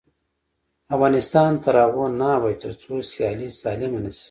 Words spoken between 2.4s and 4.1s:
ترڅو سیالي سالمه